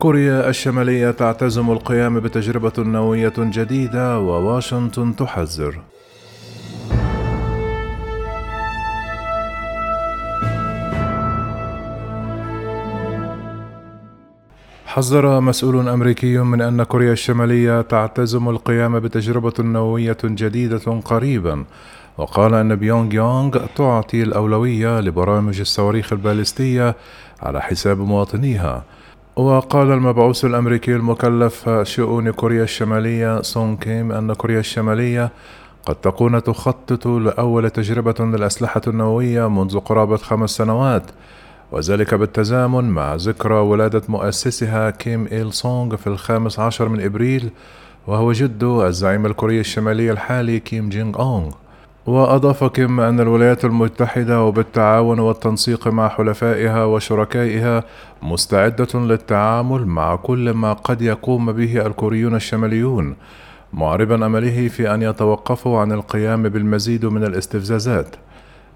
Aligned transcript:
كوريا 0.00 0.48
الشمالية 0.48 1.10
تعتزم 1.10 1.70
القيام 1.70 2.20
بتجربة 2.20 2.72
نووية 2.78 3.32
جديدة 3.38 4.18
وواشنطن 4.18 5.16
تحذر. 5.16 5.80
حذر 14.86 15.40
مسؤول 15.40 15.88
أمريكي 15.88 16.38
من 16.38 16.60
أن 16.60 16.82
كوريا 16.82 17.12
الشمالية 17.12 17.80
تعتزم 17.80 18.48
القيام 18.48 19.00
بتجربة 19.00 19.54
نووية 19.58 20.18
جديدة 20.24 21.00
قريبا 21.04 21.64
وقال 22.18 22.54
أن 22.54 22.74
بيونغ 22.76 23.14
يونغ 23.14 23.66
تعطي 23.76 24.22
الأولوية 24.22 25.00
لبرامج 25.00 25.60
الصواريخ 25.60 26.12
البالستية 26.12 26.96
على 27.42 27.60
حساب 27.62 27.98
مواطنيها. 27.98 28.84
وقال 29.40 29.92
المبعوث 29.92 30.44
الأمريكي 30.44 30.96
المكلف 30.96 31.68
شؤون 31.82 32.30
كوريا 32.30 32.62
الشمالية 32.62 33.42
سون 33.42 33.76
كيم 33.76 34.12
أن 34.12 34.32
كوريا 34.32 34.60
الشمالية 34.60 35.32
قد 35.86 35.94
تكون 35.94 36.42
تخطط 36.42 37.06
لأول 37.06 37.70
تجربة 37.70 38.14
للأسلحة 38.24 38.80
النووية 38.86 39.48
منذ 39.48 39.78
قرابة 39.78 40.16
خمس 40.16 40.50
سنوات 40.50 41.02
وذلك 41.72 42.14
بالتزامن 42.14 42.84
مع 42.84 43.14
ذكرى 43.14 43.54
ولادة 43.54 44.02
مؤسسها 44.08 44.90
كيم 44.90 45.26
إيل 45.32 45.52
سونغ 45.52 45.96
في 45.96 46.06
الخامس 46.06 46.58
عشر 46.58 46.88
من 46.88 47.04
إبريل 47.04 47.50
وهو 48.06 48.32
جد 48.32 48.62
الزعيم 48.64 49.26
الكوري 49.26 49.60
الشمالي 49.60 50.10
الحالي 50.10 50.60
كيم 50.60 50.88
جينغ 50.88 51.18
أونغ. 51.18 51.50
وأضاف 52.06 52.64
كيم 52.64 53.00
أن 53.00 53.20
الولايات 53.20 53.64
المتحدة 53.64 54.42
وبالتعاون 54.42 55.18
والتنسيق 55.18 55.88
مع 55.88 56.08
حلفائها 56.08 56.84
وشركائها 56.84 57.84
مستعدة 58.22 59.00
للتعامل 59.00 59.86
مع 59.86 60.16
كل 60.16 60.50
ما 60.50 60.72
قد 60.72 61.02
يقوم 61.02 61.52
به 61.52 61.86
الكوريون 61.86 62.34
الشماليون 62.34 63.16
معربا 63.72 64.26
أمله 64.26 64.68
في 64.68 64.94
أن 64.94 65.02
يتوقفوا 65.02 65.80
عن 65.80 65.92
القيام 65.92 66.42
بالمزيد 66.42 67.06
من 67.06 67.24
الاستفزازات. 67.24 68.16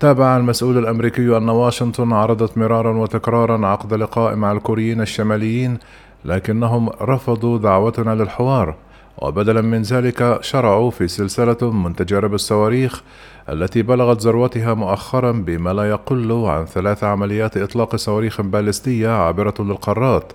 تابع 0.00 0.36
المسؤول 0.36 0.78
الأمريكي 0.78 1.36
أن 1.36 1.48
واشنطن 1.48 2.12
عرضت 2.12 2.58
مرارا 2.58 2.96
وتكرارا 2.96 3.66
عقد 3.66 3.94
لقاء 3.94 4.34
مع 4.34 4.52
الكوريين 4.52 5.00
الشماليين 5.00 5.78
لكنهم 6.24 6.88
رفضوا 7.02 7.58
دعوتنا 7.58 8.14
للحوار. 8.14 8.74
وبدلا 9.20 9.60
من 9.60 9.82
ذلك 9.82 10.38
شرعوا 10.40 10.90
في 10.90 11.08
سلسلة 11.08 11.70
من 11.70 11.96
تجارب 11.96 12.34
الصواريخ 12.34 13.02
التي 13.48 13.82
بلغت 13.82 14.22
ذروتها 14.22 14.74
مؤخرا 14.74 15.32
بما 15.32 15.72
لا 15.72 15.90
يقل 15.90 16.32
عن 16.32 16.64
ثلاث 16.64 17.04
عمليات 17.04 17.56
إطلاق 17.56 17.96
صواريخ 17.96 18.40
باليستية 18.40 19.08
عابرة 19.08 19.54
للقارات. 19.58 20.32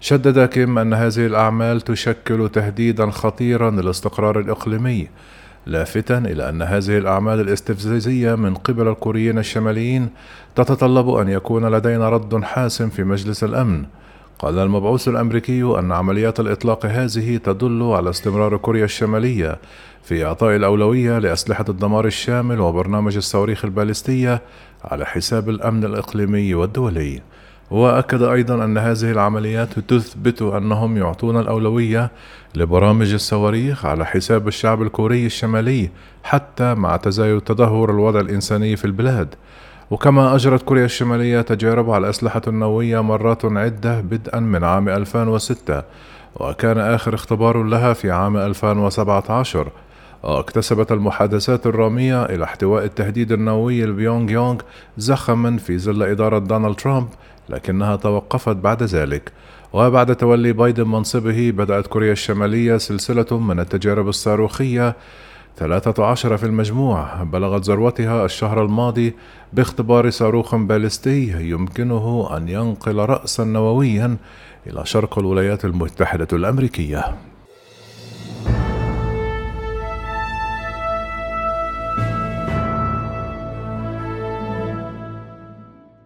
شدد 0.00 0.48
كيم 0.48 0.78
أن 0.78 0.94
هذه 0.94 1.26
الأعمال 1.26 1.80
تشكل 1.80 2.48
تهديدا 2.48 3.10
خطيرا 3.10 3.70
للاستقرار 3.70 4.40
الإقليمي 4.40 5.08
لافتا 5.66 6.18
إلى 6.18 6.48
أن 6.48 6.62
هذه 6.62 6.98
الأعمال 6.98 7.40
الاستفزازية 7.40 8.34
من 8.34 8.54
قبل 8.54 8.88
الكوريين 8.88 9.38
الشماليين 9.38 10.08
تتطلب 10.56 11.08
أن 11.08 11.28
يكون 11.28 11.74
لدينا 11.74 12.08
رد 12.08 12.42
حاسم 12.42 12.88
في 12.88 13.04
مجلس 13.04 13.44
الأمن. 13.44 13.84
قال 14.38 14.58
المبعوث 14.58 15.08
الأمريكي 15.08 15.62
أن 15.62 15.92
عمليات 15.92 16.40
الإطلاق 16.40 16.86
هذه 16.86 17.36
تدل 17.36 17.82
على 17.82 18.10
استمرار 18.10 18.56
كوريا 18.56 18.84
الشمالية 18.84 19.58
في 20.02 20.24
إعطاء 20.24 20.56
الأولوية 20.56 21.18
لأسلحة 21.18 21.64
الدمار 21.68 22.06
الشامل 22.06 22.60
وبرنامج 22.60 23.16
الصواريخ 23.16 23.64
البالستية 23.64 24.42
على 24.84 25.06
حساب 25.06 25.48
الأمن 25.48 25.84
الإقليمي 25.84 26.54
والدولي. 26.54 27.20
وأكد 27.70 28.22
أيضا 28.22 28.64
أن 28.64 28.78
هذه 28.78 29.10
العمليات 29.10 29.78
تثبت 29.78 30.42
أنهم 30.42 30.96
يعطون 30.96 31.40
الأولوية 31.40 32.10
لبرامج 32.54 33.12
الصواريخ 33.12 33.86
على 33.86 34.06
حساب 34.06 34.48
الشعب 34.48 34.82
الكوري 34.82 35.26
الشمالي 35.26 35.90
حتى 36.22 36.74
مع 36.74 36.96
تزايد 36.96 37.40
تدهور 37.40 37.90
الوضع 37.90 38.20
الإنساني 38.20 38.76
في 38.76 38.84
البلاد. 38.84 39.34
وكما 39.90 40.34
أجرت 40.34 40.62
كوريا 40.62 40.84
الشمالية 40.84 41.40
تجارب 41.40 41.90
على 41.90 42.04
الأسلحة 42.04 42.42
النووية 42.46 43.00
مرات 43.02 43.44
عدة 43.44 44.00
بدءا 44.00 44.40
من 44.40 44.64
عام 44.64 44.88
2006 44.88 45.82
وكان 46.36 46.78
آخر 46.78 47.14
اختبار 47.14 47.62
لها 47.62 47.92
في 47.92 48.10
عام 48.10 48.36
2017 48.36 49.68
واكتسبت 50.22 50.92
المحادثات 50.92 51.66
الرامية 51.66 52.24
إلى 52.24 52.44
احتواء 52.44 52.84
التهديد 52.84 53.32
النووي 53.32 53.84
لبيونغ 53.84 54.30
يونغ 54.30 54.60
زخما 54.98 55.56
في 55.56 55.78
ظل 55.78 56.02
إدارة 56.02 56.38
دونالد 56.38 56.74
ترامب 56.74 57.08
لكنها 57.48 57.96
توقفت 57.96 58.56
بعد 58.56 58.82
ذلك. 58.82 59.32
وبعد 59.72 60.16
تولي 60.16 60.52
بايدن 60.52 60.88
منصبه 60.88 61.50
بدأت 61.50 61.86
كوريا 61.86 62.12
الشمالية 62.12 62.76
سلسلة 62.76 63.38
من 63.38 63.60
التجارب 63.60 64.08
الصاروخية 64.08 64.96
ثلاثة 65.56 66.04
عشر 66.04 66.36
في 66.36 66.46
المجموع. 66.46 67.22
بلغت 67.22 67.62
ذروتها 67.64 68.24
الشهر 68.24 68.62
الماضي 68.62 69.14
باختبار 69.52 70.10
صاروخ 70.10 70.54
باليستي 70.54 71.50
يمكنه 71.50 72.36
أن 72.36 72.48
ينقل 72.48 72.96
رأسا 72.96 73.44
نوويا 73.44 74.16
إلى 74.66 74.86
شرق 74.86 75.18
الولايات 75.18 75.64
المتحدة 75.64 76.28
الأمريكية. 76.32 77.14